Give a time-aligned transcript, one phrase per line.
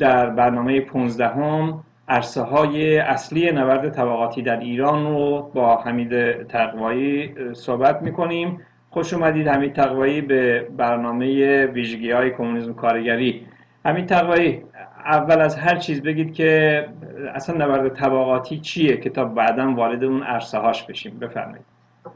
[0.00, 7.34] در برنامه 15 هم عرصه های اصلی نبرد طبقاتی در ایران رو با حمید تقوایی
[7.54, 8.60] صحبت می‌کنیم.
[8.90, 13.46] خوش اومدید حمید تقوایی به برنامه ویژگی های کمونیسم کارگری.
[13.84, 14.62] حمید تقوایی
[15.04, 16.88] اول از هر چیز بگید که
[17.34, 21.64] اصلا نبرد طبقاتی چیه که تا بعدا وارد اون عرصه هاش بشیم؟ بفرمایید.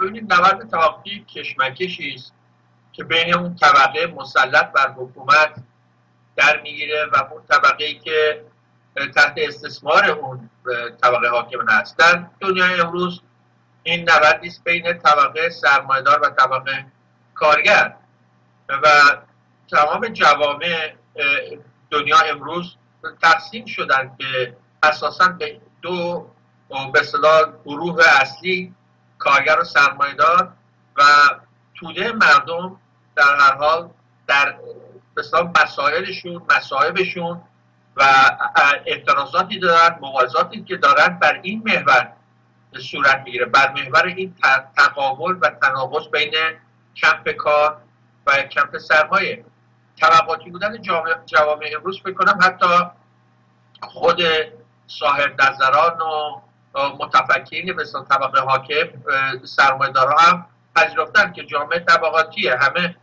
[0.00, 2.34] ببینید نبرد طبقاتی کشمکشی است
[2.92, 5.62] که بین اون طبقه مسلط بر حکومت
[6.36, 8.44] در می‌گیره و اون طبقه ای که
[9.16, 10.50] تحت استثمار اون
[11.02, 13.20] طبقه حاکم هستن دنیای امروز
[13.82, 16.86] این نبردی است بین طبقه سرمایدار و طبقه
[17.34, 17.94] کارگر.
[18.68, 18.88] و
[19.70, 20.92] تمام جوامع
[21.90, 22.76] دنیا امروز
[23.22, 26.26] تقسیم شدن که اساسا به دو
[26.92, 27.02] به
[27.64, 28.74] گروه اصلی
[29.18, 30.52] کارگر و سرمایدار
[30.96, 31.02] و
[31.74, 32.80] توده مردم
[33.16, 33.90] در هر حال
[34.26, 34.54] در
[35.16, 37.42] مثلا مسائلشون مصائبشون
[37.96, 38.04] و
[38.86, 42.12] اعتراضاتی دارن مبارزاتی که دارن بر این محور
[42.90, 43.46] صورت می‌گیره.
[43.46, 44.34] بر محور این
[44.76, 46.34] تقابل و تناقض بین
[46.96, 47.76] کمپ کار
[48.26, 49.44] و کمپ سرمایه.
[50.00, 50.82] طبقاتی بودن
[51.26, 52.90] جوامع امروز بکنم حتی
[53.82, 54.22] خود
[54.86, 56.40] صاحب نظران و
[56.98, 58.88] متفکرین مثل طبقه حاکم
[59.44, 62.56] سرمایه هم پذیرفتن که جامعه طبقاتیه.
[62.56, 62.96] همه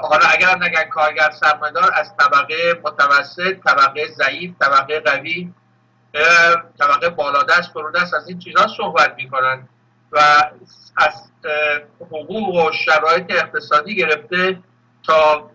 [0.00, 5.52] حالا اگر نگن کارگر سرمایدار از طبقه متوسط طبقه ضعیف طبقه قوی
[6.78, 9.68] طبقه بالادست فرودست از این چیزها صحبت می‌کنن
[10.12, 10.18] و
[10.96, 11.30] از
[12.00, 14.58] حقوق و شرایط اقتصادی گرفته
[15.06, 15.50] تا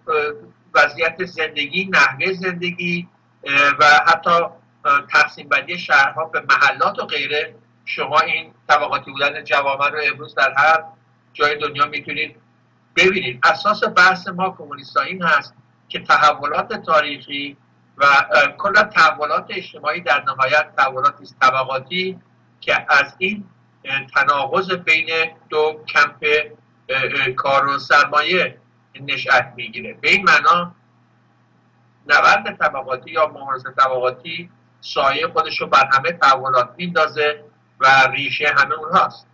[0.75, 3.07] وضعیت زندگی نحوه زندگی
[3.79, 4.39] و حتی
[5.13, 7.55] تقسیم بندی شهرها به محلات و غیره.
[7.85, 10.83] شما این طبقاتی بودن جوامع رو امروز در هر
[11.33, 12.35] جای دنیا می‌تونید
[12.97, 15.53] ببینید اساس بحث ما کمونیست این هست
[15.89, 17.57] که تحولات تاریخی
[17.97, 18.05] و
[18.57, 22.19] کل تحولات اجتماعی در نهایت تحولاتی طبقاتی
[22.61, 23.43] که از این
[24.15, 25.09] تناقض بین
[25.49, 26.25] دو کمپ
[27.35, 28.57] کار و سرمایه
[29.01, 29.93] نشأت می‌گیره.
[30.01, 30.75] به این معنا
[32.07, 34.49] نبرد طبقاتی یا مبارزه طبقاتی
[34.81, 37.43] سایه خودش رو بر همه تحولات میندازه
[37.79, 39.27] و ریشه همه اونهاست.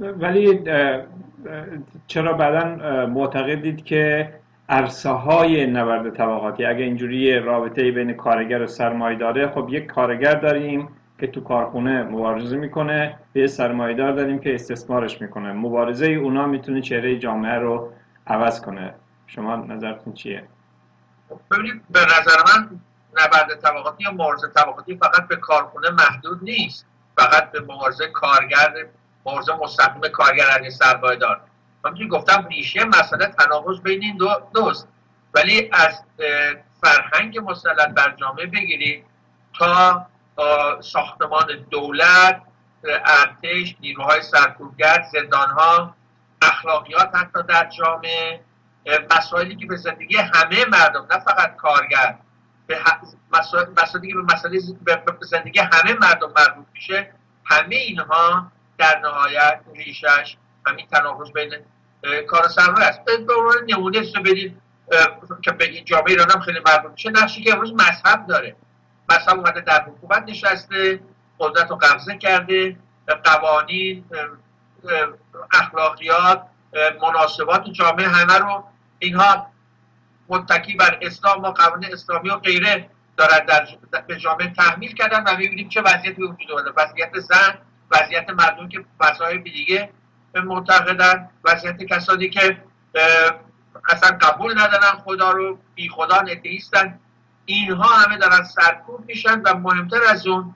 [0.00, 0.64] ولی
[2.06, 2.64] چرا بعدا
[3.06, 4.32] معتقدید که
[4.68, 10.34] عرصه های نبرد طبقاتی اگه اینجوری رابطه بین کارگر و سرمایه داره خب یک کارگر
[10.34, 10.88] داریم
[11.20, 15.52] که تو کارخونه مبارزه می‌کنه یه سرمایدار داریم که استثمارش می‌کنه.
[15.52, 17.92] مبارزه اونا می‌تونه چهره جامعه رو
[18.26, 18.94] عوض کنه.
[19.26, 20.42] شما نظرتون چیه؟
[21.50, 22.80] ببینید به نظر من
[23.12, 26.86] نبرد طبقاتی یا مبارزه طبقاتی فقط به کارخونه محدود نیست.
[27.16, 28.74] فقط به مبارزه کارگر
[29.26, 31.40] مبارزه مستقیم کارگر علیه سرمایه‌دار
[31.84, 34.88] همونجوری گفتم ریشه مسئله تناقض بین این دو دوست.
[35.34, 36.02] ولی از
[36.80, 39.04] فرهنگ مسلط بر جامعه بگیرید
[39.58, 40.06] تا
[40.80, 42.42] ساختمان دولت
[42.84, 45.94] ارتش نیروهای سرکوبگر زندانها
[46.42, 48.40] اخلاقیات حتی در جامعه
[49.10, 52.18] مسائلی که به زندگی همه مردم نه فقط کارگر
[52.66, 52.78] به
[53.76, 54.60] مسائلی که به مسئله
[55.20, 57.12] به زندگی همه مردم مربوط میشه
[57.44, 61.54] همه اینها در نهایت ریشش همین تناقض بین
[62.26, 63.04] کار سرمایه است.
[63.04, 64.62] به عنوان نمونه بدید
[65.42, 67.10] که این جامعه ایران هم خیلی مربوط میشه.
[67.10, 68.56] نقشی که امروز مذهب داره.
[69.10, 71.00] مذهب اومده در حکومت نشسته
[71.38, 72.76] قدرت رو قبضه کرده
[73.24, 74.04] قوانین
[75.52, 76.42] اخلاقیات
[77.02, 78.64] مناسبات جامعه همه رو
[78.98, 79.46] اینها
[80.28, 83.68] متکی بر اسلام و قوانین اسلامی و غیره دارد در
[84.06, 87.58] به جامعه تحمیل کردن و می‌بینیم چه وضعیتی وجود اومده وضعیت زن
[87.92, 89.90] وضعیت مردم که مسائل دیگه
[90.34, 92.62] معتقدن وضعیت کسانی که
[93.88, 96.98] اصلا قبول ندارن خدا رو بی خدا نتیستن.
[97.44, 100.54] اینها همه دارن سرکوب میشن و مهمتر از اون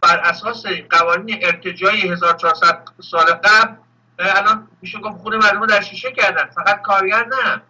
[0.00, 3.74] بر اساس قوانین ارتجاعی 1400 سال قبل
[4.18, 6.46] الان میشه گفت خونه مردم در شیشه کردن.
[6.46, 7.62] فقط کارگر نه.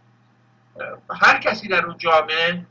[1.22, 2.66] هر کسی در اون جامعه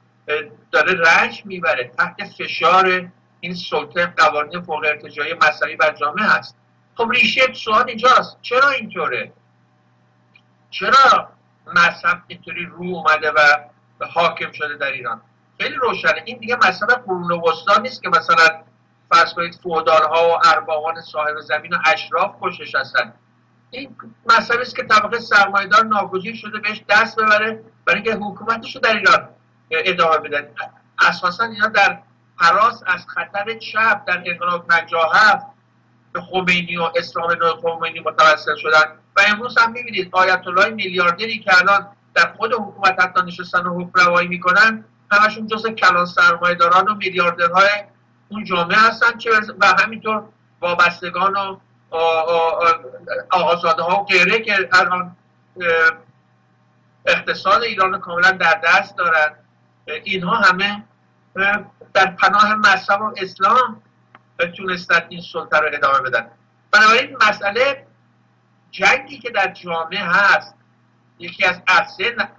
[0.72, 6.56] داره رنج می‌بره تحت فشار این سلطه قوانین فوق ارتجاعی مذهبی بر جامعه هست
[6.96, 8.38] خب ریشه سوال اینجاست.
[8.42, 9.34] چرا اینطوره؟
[10.70, 11.30] چرا
[11.68, 13.40] مذهب اینطوری رو اومده و
[14.06, 15.22] حاکم شده در ایران؟
[15.60, 16.24] خیلی روشنه.
[16.26, 18.48] این دیگه مذهب قرون وسطا نیست که مثلا
[19.12, 23.14] فرض کنید فودال ها و اربابان صاحب زمین و اشراف خوشش هستن.
[23.70, 23.96] این
[24.26, 28.98] مسئله است که طبقه سرمایدار ناگزیر شده بهش دست ببره برای اینکه حکومتش رو در
[28.98, 29.30] ایران
[29.72, 30.52] ادامه بده.
[31.00, 32.00] اساسا اینا در
[32.42, 35.46] حراس از خطر چپ در انقلاب 57
[36.14, 38.84] به خمینی و اسلام نو خمینی متوسل شدن.
[39.16, 43.82] و امروز هم می‌بینید آیت الله میلیاردری که الان در خود حکومت حتی نشستن و
[43.82, 47.70] حکم روایی می‌کنن همشون جز کلان سرمایداران و میلیاردرهای
[48.30, 49.30] اون جامعه هستن که
[49.60, 50.24] و همینطور
[50.62, 51.58] وابستگان و
[53.30, 55.16] آقازاده ها و غیره که الان
[57.06, 59.36] اقتصاد ایران کاملا در دست دارن.
[60.04, 60.84] اینها همه
[61.94, 63.82] در پناه مذهب و اسلام
[64.58, 66.28] تونستن این سلطه رو ادامه بدن.
[66.72, 67.88] بنابراین مسئله
[68.72, 70.56] جنگی که در جامعه هست
[71.20, 71.62] یکی از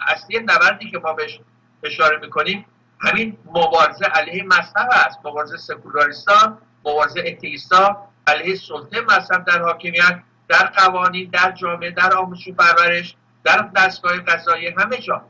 [0.09, 1.41] اصلی نبردی که ما بهش
[1.83, 2.67] اشاره می‌کنیم
[3.01, 5.19] همین مبارزه علیه مذهب است.
[5.25, 12.49] مبارزه سکولاریستا مبارزه اتیستا علیه سلطه مذهب در حاکمیت در قوانین در جامعه در آموزش
[12.49, 15.23] و پرورش در دستگاه قضایی همه جا.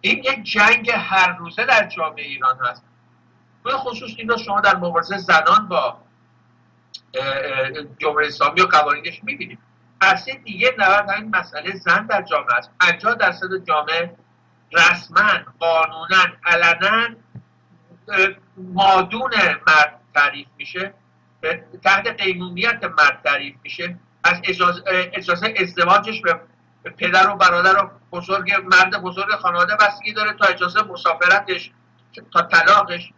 [0.00, 2.82] این یک جنگ هر روزه در جامعه ایران هست.
[3.64, 5.96] به خصوص این شما در مبارزه زنان با
[7.98, 9.58] جمهوری اسلامی و قوانینش می‌بینید.
[10.00, 12.70] اصل دیگه نبرد همین مسئله زن در جامعه است.
[12.80, 14.16] 50 درصد جامعه
[14.72, 17.08] رسما قانونا علنا
[18.56, 19.30] مادون
[19.66, 20.94] مرد تعریف میشه.
[21.84, 23.98] تحت قیمومیت مرد تعریف میشه.
[24.24, 24.40] از
[25.12, 26.20] اجازه, ازدواجش
[26.82, 31.70] به پدر و برادر و بزرگ مرد بزرگ خانواده بستگی داره تا اجازه مسافرتش
[32.32, 33.12] تا طلاقش.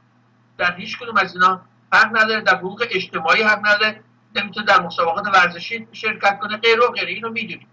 [0.58, 1.60] در هیچ کدوم از اینا
[1.92, 4.00] حق نداره در حقوق اجتماعی حق نداره
[4.34, 7.66] نمی‌تونه در مسابقات ورزشی شرکت کنه غیر و غیره اینو می‌دونیم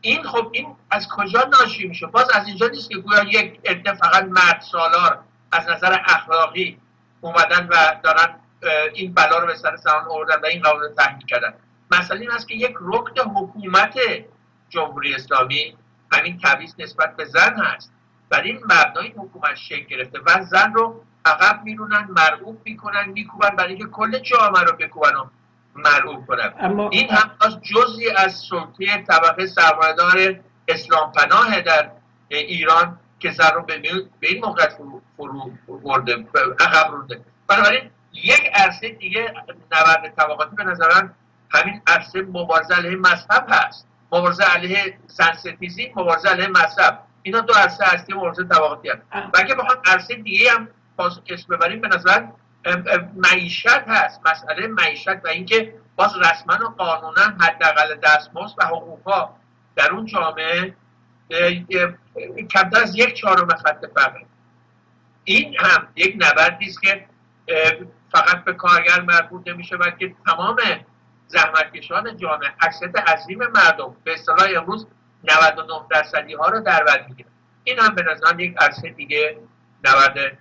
[0.00, 3.92] این خب این از کجا ناشی میشه؟ باز از اینجا نیست که گویا یک عده
[3.92, 5.18] فقط مرد سالار
[5.52, 6.78] از نظر اخلاقی
[7.20, 8.34] اومدن و دارن
[8.94, 11.54] این بلا رو به سر زمان آوردن و این قانون تحمیل کردن.
[11.90, 13.98] مسئله این است که یک رکن حکومت
[14.68, 15.76] جمهوری اسلامی
[16.12, 17.92] همین تبعیض نسبت به زن هست.
[18.28, 23.56] بر این مبنای حکومت شکل گرفته و زن رو عقب میرونن مرغوب می‌کنن میکوبن.
[23.56, 25.26] برای اینکه کل جامعه رو بکوبن و
[25.74, 26.54] مرعوب کنن.
[26.58, 26.88] اما...
[26.88, 31.90] این هم از جزی از سلطه طبقه سرمایهدار اسلام پناه در
[32.28, 33.82] ایران که زن رو به
[34.20, 34.68] این موقع
[35.16, 35.50] فرو
[35.84, 36.26] برده
[36.60, 37.20] عقب رونده.
[37.48, 39.34] بنابراین یک عرصه دیگه
[39.72, 41.14] نبرد طبقاتی به نظرم
[41.50, 43.88] همین عرصه مبارزه علیه مذهب هست.
[44.12, 47.02] مبارزه علیه سنستیزی مبارزه علیه مذهب.
[47.22, 49.02] اینا دو عرصه هستی مبارزه طبقاتی هست.
[49.12, 50.68] و اگه بخوام عرصه دیگه هم
[51.00, 52.26] اسم ببریم به نظر
[53.14, 54.20] معیشت هست.
[54.26, 59.36] مسئله معیشت و اینکه باز رسما و قانونا حداقل دستمزد و حقوقها
[59.76, 60.74] در اون جامعه
[62.50, 64.20] کمتر از یک چهارم خط فقر.
[65.24, 67.06] این هم یک نبردی است که
[68.12, 70.56] فقط به کارگر مربوط نمیشه بلکه تمام
[71.26, 74.86] زحمتکشان جامعه اکثریت عظیم مردم به اصطلاح امروز
[75.24, 77.06] 99 درصدی ها رو در بر
[77.64, 79.38] این هم به نظر یک عرصه دیگه
[79.84, 80.38] نبرد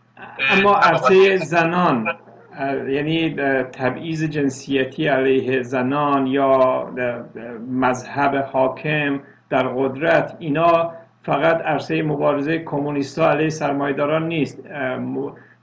[0.52, 2.08] اما عرصه زنان
[2.88, 6.90] یعنی تبعیض جنسیتی علیه زنان یا
[7.72, 9.20] مذهب حاکم
[9.50, 10.92] در قدرت اینا
[11.24, 14.60] فقط عرصه مبارزه کمونیستا علیه سرمایداران نیست.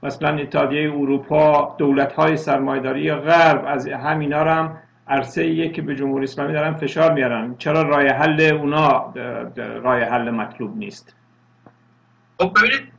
[0.02, 4.76] مثلا اتحادیه اروپا دولت های سرمایداری غرب از همینا هم
[5.08, 7.54] عرصه که به جمهوری اسلامی دارن فشار میارن.
[7.58, 9.14] چرا رای حل اونا
[9.56, 11.16] رای حل مطلوب نیست؟
[12.38, 12.92] خب ببینید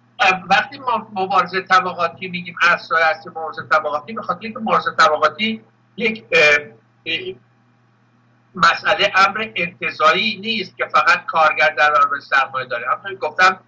[0.49, 5.61] وقتی ما مبارزه طبقاتی میگیم عرصه هستی مبارزه طبقاتی بخاطر اینکه مبارزه طبقاتی
[5.97, 6.25] یک
[8.55, 12.85] مسئله امر انتظاری نیست که فقط کارگر در برابر سرمایه داره.
[12.91, 13.59] همونطور گفتم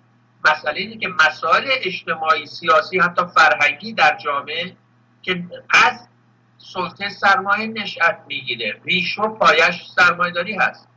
[0.46, 4.76] مسئله اینه که مسائل اجتماعی سیاسی حتی فرهنگی در جامعه
[5.21, 6.07] که از
[6.57, 8.81] سلطه سرمایه نشأت می‌گیره.
[8.83, 10.88] ریش و پایش سرمایهداری هست.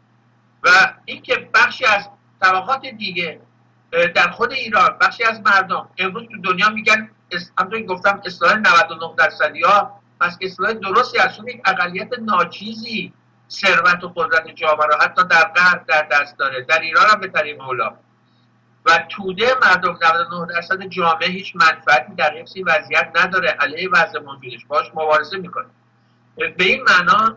[0.62, 0.69] و
[1.05, 2.09] اینکه بخشی از
[2.41, 3.41] طبقات دیگه
[3.90, 5.88] در خود ایران بخشی از مردم.
[5.99, 7.11] امروز تو دنیا میگن
[7.59, 10.00] همونطور گفتم اصلاح 99 درصدی ها.
[10.21, 13.12] پس اصلاح درستی از یک اقلیت ناچیزی
[13.50, 16.62] ثروت و قدرت جامعه رو حتی در غرب در دست داره.
[16.62, 17.97] در ایران هم به طریق مولا.
[18.87, 23.49] و توده مردم 99 درصد جامعه هیچ منفعتی در حفظ وضعیت نداره.
[23.49, 25.66] علیه وضع موجودش باش مبارزه می‌کنه.
[26.37, 27.37] به این معنا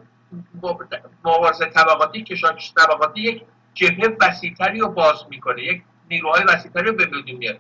[1.24, 3.44] مبارزه طبقاتی کشاکش طبقاتی یک
[3.74, 5.64] جبهه وسیعتری رو باز می‌کنه.
[5.64, 7.60] یک نیروهای وسیعتری رو به وجود میاره.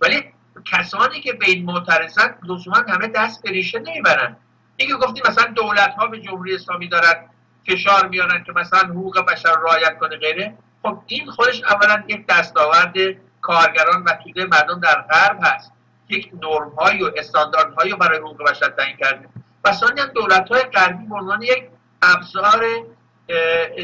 [0.00, 0.24] ولی
[0.64, 4.36] کسانی که به این معترضن لزوما همه دست به ریشه نمی‌برن.
[4.76, 7.14] اینکه گفتیم مثلا دولت ها به جمهوری اسلامی دارن
[7.66, 10.54] فشار میارن که مثلا حقوق بشر رعایت کنه غیره.
[10.82, 12.94] خب این خودش اولا یک دستاورد
[13.40, 15.72] کارگران و توده مردم در غرب هست.
[16.08, 19.28] یک نرم های و استانداردهایی برای حقوق بشر تعیین کرده.
[19.64, 21.68] و ثانیا دولت های غربی به عنوان یک
[22.02, 22.64] ابزار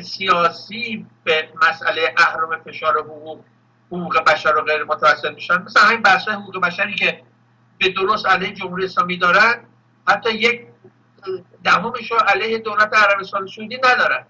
[0.03, 3.41] سیاسی به مسئله اهرم فشار حقوق
[4.01, 5.63] حقوق بشر رو غیر متوسل میشن.
[5.63, 7.23] مثلا همین بحث حقوق بشری که
[7.79, 9.55] به درست علیه جمهوری اسلامی دارن
[10.09, 10.67] حتی یک
[11.65, 14.25] دهمش رو علیه دولت عربستان سعودی ندارن.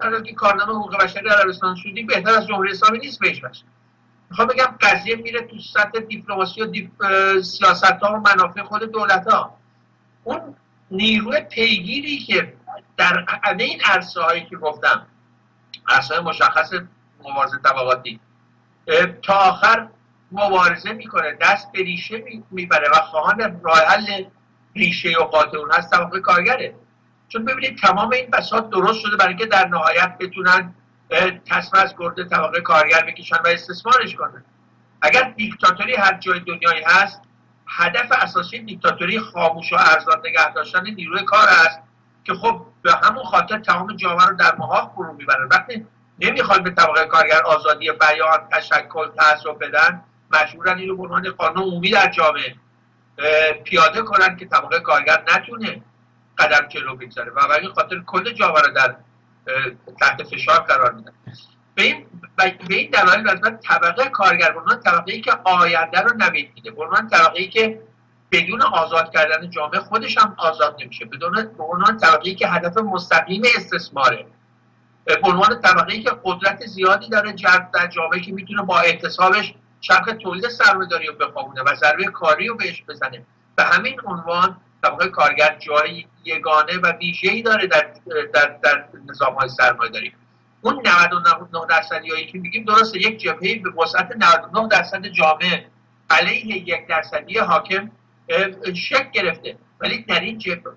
[0.00, 3.42] در که کارنامه حقوق بشری عربستان سعودی بهتر از جمهوری اسلامی نیست بهش
[4.30, 6.90] می‌خوام بگم قضیه میره تو سطح دیپلماسی و دیپ...
[7.40, 9.58] سیاست ها و منافع خود دولت ها
[10.24, 10.54] اون
[10.90, 12.52] نیروی پیگیری که
[12.96, 15.06] در همه این عرصه هایی که گفتم
[15.88, 16.72] عرصه مشخص
[17.20, 18.20] مبارزه طبقاتی
[19.22, 19.88] تا آخر
[20.32, 21.36] مبارزه می‌کنه.
[21.40, 24.24] دست به ریشه می‌بره و خواهان راه حل
[24.76, 26.74] ریشه و قاطع اون هست طبقه کارگره.
[27.28, 30.74] چون ببینید تمام این بساط درست شده برای اینکه در نهایت بتونن
[31.46, 34.44] تصمیم از گرده طبقه کارگر بکشن و استثمارش کنن.
[35.02, 37.22] اگر دیکتاتوری هر جای دنیایی هست
[37.66, 41.80] هدف اساسی دیکتاتوری خاموش و ارزان نگه داشتن نیروی کار است
[42.24, 45.86] که خب به همون خاطر تمام جامعه رو در محاق فرو می‌برن وقتی
[46.18, 51.62] نمی‌خواد به طبقه کارگر آزادی بیان تشکل تعصب بدن مجبورن این رو به عنوان قانون
[51.62, 52.54] عمومی در جامعه
[53.64, 55.82] پیاده کنن که طبقه کارگر نتونه
[56.38, 57.30] قدم جلو بگذاره.
[57.30, 58.96] و برای خاطر کل جامعه رو در
[60.00, 61.12] تحت فشار قرار میدن.
[61.74, 62.06] به این
[62.36, 67.08] به این دلایل طبقه کارگر به طبقه ای که آینده رو نوید میده به عنوان
[67.08, 67.80] طبقه ای که
[68.32, 72.76] بدون آزاد کردن جامعه خودش هم آزاد نمیشه بدون به عنوان طبقه ای که هدف
[72.76, 74.26] مستقیم استثماره.
[75.04, 77.34] به عنوان طبقه ای که قدرت زیادی داره
[77.74, 82.56] در جامعه که می‌تونه با اعتصابش چرخ تولید سرمایه‌داری رو بخوابونه و ضربه کاری رو
[82.56, 83.22] بهش بزنه.
[83.56, 87.86] به همین عنوان طبقه کارگر جای یگانه و ویژه‌ای داره در
[88.34, 89.48] در, در نظام های
[89.90, 90.12] داری
[90.60, 95.66] اون 99 درصدی که میگیم درسته یک جبهه به وسعت 99 درصد جامعه
[96.10, 97.90] علیه یک درصدی حاکم
[98.74, 99.56] شک گرفته.
[99.80, 100.74] ولی در این جبهه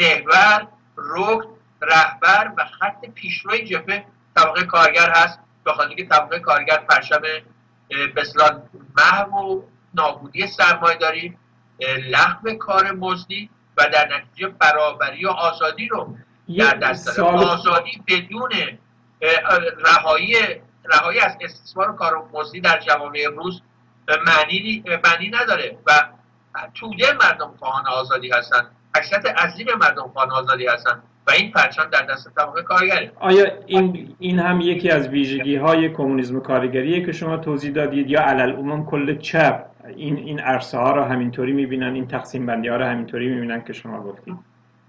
[0.00, 4.04] محور رکن رهبر و خط پیشروی جبهه
[4.36, 5.38] طبقه کارگر هست.
[5.64, 7.22] به خاطر که طبقه کارگر پرشم
[8.16, 8.62] بسلان
[8.96, 9.62] محو و
[9.94, 11.36] نابودی سرمایه داری
[12.10, 16.16] لغو کار مزدی و در نتیجه برابری و آزادی رو
[16.58, 18.50] در دست آزادی بدون
[19.78, 20.34] رهایی
[20.84, 23.62] رهایی از استثمار و کار مزدی در جوامع امروز
[24.26, 26.08] معنی معنی نداره و
[26.74, 28.70] توده مردم خواهان آزادی هستن.
[28.94, 31.02] اکثرت عظیم مردم خواهان آزادی هستن.
[31.28, 33.12] و این پرچم در دست طبقه کارگره.
[33.20, 38.20] آیا این, این هم یکی از ویژگی های کمونیسم کارگریه که شما توضیح دادید؟ یا
[38.20, 39.64] علل عموم کل چپ
[39.96, 43.72] این این عرصه ها رو همینطوری می‌بینن؟ این تقسیم بندی ها رو همینطوری می‌بینن که
[43.72, 44.34] شما گفتید؟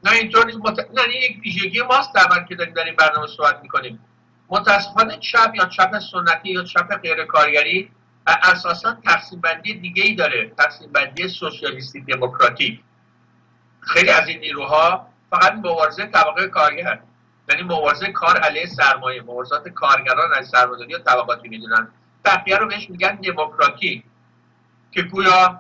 [0.03, 0.79] نه اینطوری مت...
[0.79, 4.00] نه این یک ویژگی ماست در که داریم در این برنامه صحبت می‌کنیم.
[4.50, 7.91] متاسفانه چپ یا چپ سنتی یا چپ غیر کارگری
[8.27, 10.51] اساسا تقسیم بندی دیگه ای داره.
[10.58, 12.79] تقسیم بندی سوسیالیستی دموکراتیک.
[13.81, 17.00] خیلی از این نیروها فقط مبارزه طبقه کارگر
[17.50, 21.88] یعنی مبارزه کار علیه سرمایه مبارزات کارگران از سرمایه‌داری یا طبقاتی می‌دونن.
[22.25, 24.03] بقیه رو بهش میگن دموکراتیک
[24.91, 25.59] که گویا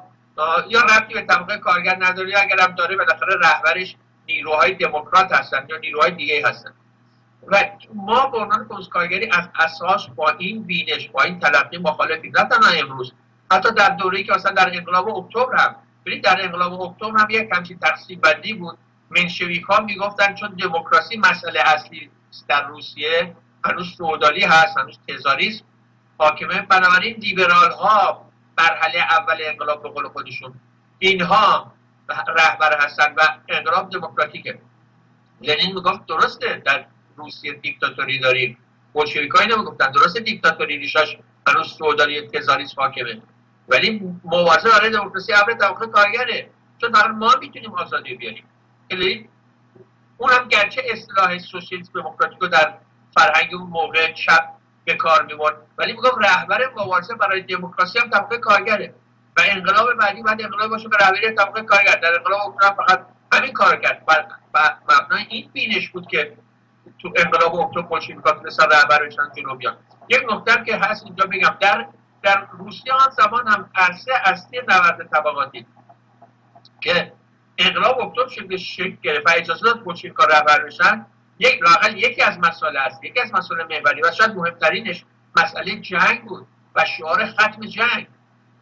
[0.69, 3.95] یا ربطی به طبقه کارگر نداره یا اگر هم داره بالاخره رهبرش
[4.27, 6.73] نیروهای دموکرات هستن یا نیروهای دیگه هستن.
[7.47, 12.79] و ما به عنوان کارگری از اساس با این بینش با این تلقی مخالفی نه
[12.79, 13.13] امروز
[13.51, 15.75] حتی در دوره‌ای که اصلا در انقلاب اکتبر هم.
[16.23, 18.77] در انقلاب اکتبر هم یک همچین تقسیم بندی بود.
[19.09, 22.09] منشویک ها می‌گفتن چون دموکراسی مسئله اصلی
[22.47, 23.35] در روسیه
[23.65, 25.65] هنوز فودالی هست هنوز تزاریسم
[26.17, 26.61] حاکمه.
[26.61, 28.25] بنابراین لیبرال ها
[28.57, 30.53] مرحله اول انقلاب به قول خودشون
[30.99, 31.73] اینها
[32.27, 34.59] رهبر هستن و انقلاب دموکراتیکه.
[35.41, 36.85] لنین می‌گفت درسته در
[37.15, 38.57] روسیه دیکتاتوری داریم.
[38.93, 43.21] بولشویکایی نمی‌گفتن درسته دیکتاتوری ریشاش هنوز فئودالی تزاریسم حاکمه.
[43.67, 46.49] ولی مبارزه برای دموکراسی اول طبقه کارگره.
[46.77, 48.43] چون فقط ما می‌تونیم آزادی بیاریم.
[50.17, 52.73] اون هم گرچه اصطلاح سوسیالیسم دموکراتیک در
[53.15, 54.43] فرهنگ اون موقع چپ
[54.85, 58.93] به کار می‌برد ولی میگم رهبر مبارزه برای دموکراسی هم طبقه کارگره
[59.37, 61.95] و انقلاب بعدی بعد انقلاب باشه به رهبری طبقه کارگر.
[61.95, 64.03] در انقلاب اکتبر فقط همین کار کرد
[64.53, 66.37] و مبنای این بینش بود که
[66.99, 69.77] تو انقلاب اکتبر بولشویک‌ها تونستن رهبر بشن جلو بیان
[70.09, 71.87] یک نکته که هست اینجا بگم در
[72.23, 75.65] در روسیه آن زمان هم عرصه اصلی نبرد طبقاتی
[76.81, 77.13] که
[77.59, 81.05] انقلاب اکتبر شکل شکل گرفت و اجازه داد بولشویک‌ها رهبر بشن.
[81.39, 83.03] یک لاقل یکی از مسائل است.
[83.03, 85.05] یکی از مسائل محوری و شاید مهمترینش
[85.37, 88.07] مسئله جنگ بود و شعار ختم جنگ.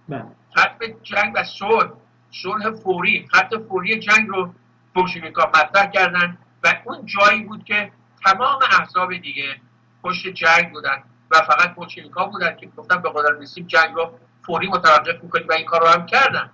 [0.09, 0.25] بله.
[0.57, 1.89] ختم جنگ و صلح.
[2.31, 3.27] صلح فوری.
[3.31, 4.53] خط فوری جنگ رو
[4.93, 7.91] بولشویک‌ها مطرح کردن و اون جایی بود که
[8.25, 9.55] تمام احزاب دیگه
[10.03, 14.13] پشت جنگ بودن و فقط بولشویک‌ها بودن که گفتن به قدر رسیم جنگ رو
[14.45, 16.49] فوری متوقف می‌کنیم و این کار رو هم کردن.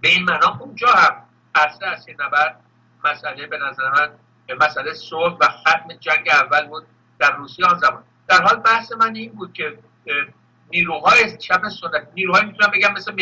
[0.00, 1.16] به این معنا اونجا هم
[1.54, 2.60] اصل اصلی نبرد
[3.04, 4.10] مسئله به نظر من
[4.60, 6.86] مسئله صلح و ختم جنگ اول بود
[7.18, 8.02] در روسیه آن زمان.
[8.28, 9.78] در حال بحث من این بود که
[10.70, 13.12] نیروهای چپ سنت نیروهای می‌تونم بگم مثل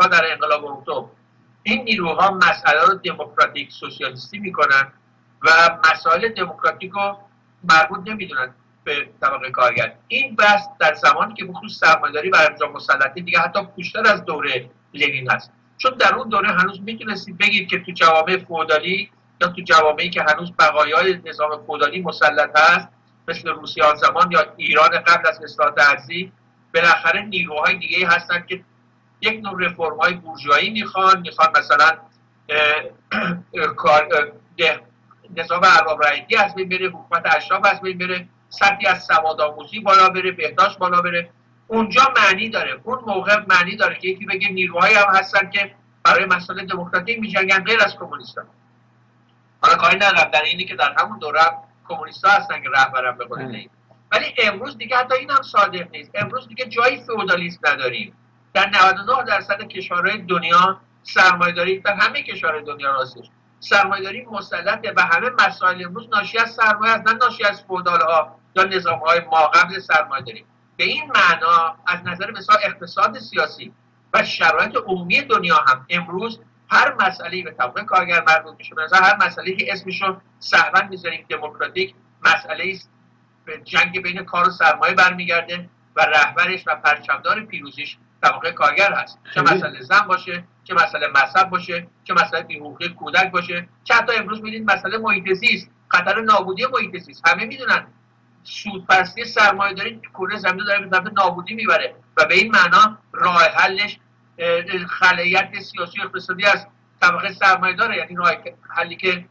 [0.00, 1.04] ها در انقلاب اکتبر
[1.62, 4.92] این نیروها مسئله رو دموکراتیک سوسیالیستی می‌کنن
[5.42, 7.18] و مسائل دموکراتیک رو
[7.64, 9.94] مربوط نمی‌دونن به طبقه کارگر.
[10.08, 14.70] این بحث در زمانی که بخصوص سرمایه‌داری و انجام مسلطه دیگه حتی پوشتر از دوره
[14.94, 15.52] لنین هست.
[15.78, 20.24] چون در اون دوره هنوز می‌تونستید بگید که تو جوامع فودالی یا تو جوامعی که
[20.28, 22.88] هنوز بقایای نظام فودالی مسلط هست
[23.28, 26.32] مثل روسیه آن زمان یا ایران قبل از اصلاحات ارزی
[26.74, 28.64] بالاخره نیروهای دیگه هستن که
[29.20, 31.98] یک نوع رفرم های بورژوایی می‌خوان می‌خوان مثلا
[35.36, 39.80] نظام ارباب رعیتی از بین بره حکومت اشراف از بین بره سطحی از سواد آموزی
[39.80, 41.30] بالا بره بهداشت بالا بره.
[41.68, 42.80] اونجا معنی داره.
[42.84, 47.64] اون موقع معنی داره که یکی بگه نیروهایی هم هستن که برای مسئله دموکراتیک میجنگن
[47.64, 48.46] غیر از کمونیستان
[49.62, 50.30] حالا کاری ندارم.
[50.30, 51.40] در اینی که در همون دوره
[51.88, 53.26] کمونیست ها هستن که رهبرم به
[54.12, 56.10] ولی امروز دیگه حتی این هم صادق نیست.
[56.14, 58.12] امروز دیگه جایی فئودالیسم نداریم.
[58.54, 63.30] در 99 درصد کشورهای دنیا سرمایه‌داری در همه کشورهای دنیا راستش.
[63.60, 68.38] سرمایه‌داری مسلطه و همه مسائل امروز ناشی از سرمایه است نه ناشی از فودال ها
[68.56, 70.44] یا نظام های ما قبل سرمایه‌داری.
[70.76, 73.72] به این معنا از نظر مثال اقتصاد سیاسی
[74.14, 78.74] و شرایط عمومی دنیا هم امروز هر مسئله به طبق کارگر مربوط میشه.
[78.74, 82.90] مثلا هر مسئله که اسمشو صحبا می‌ذاریم دموکراتیک مسئله است.
[83.44, 89.18] به جنگ بین کار و سرمایه برمیگرده و رهبرش و پرچمدار پیروزیش طبقه کارگر هست.
[89.34, 93.68] چه مسئله زن باشه چه مسئله مذهب باشه چه مسئله بیحقوقی کودک باشه.
[93.84, 97.86] چه حتی امروز می‌دید مسئله محیط زیست خطر نابودی محیط زیست همه می‌دونن
[98.46, 101.94] سودپرستی سرمایه داری کره زمین داره به نابودی می‌بره.
[102.16, 103.98] و به این معنا راه حلش
[104.88, 106.66] خلیت سیاسی اقتصادی از
[107.02, 107.96] طبقه سرمایه داره.
[107.96, 108.32] یعنی راه
[108.68, 109.24] حلی که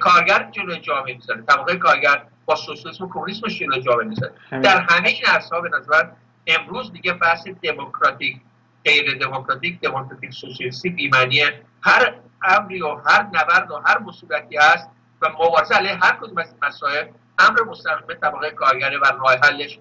[0.00, 1.42] کارگر جلوی جامعه می‌ذاره.
[1.42, 4.32] طبقه کارگر با سوسیالیسم و کمونیسم جلوی جامعه می‌ذاره.
[4.50, 6.08] در همه این عرصه‌ها به نظر
[6.46, 8.40] امروز دیگه بحث دموکراتیک
[8.84, 11.42] غیر دموکراتیک دموکراتیک سوسیالیستی بیمعنی
[11.82, 14.88] هر امری و هر نبرد و هر مصیبتی هست
[15.22, 17.06] و مبارزه علیه هر کدوم از مسائل
[17.48, 19.78] امر مستقیم طبقه کارگره و راه حلش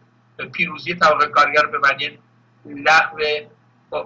[0.54, 2.20] پیروزی طبقه کارگر به معنی
[2.66, 3.24] لغو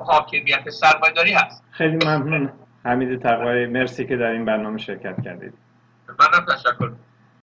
[0.04, 1.64] حاکمیت سرمایداری هست.
[1.72, 2.52] خیلی ممنون.
[2.86, 5.54] حمید تقوی مرسی که در این برنامه شرکت کردید.
[6.20, 6.92] منم تشکر.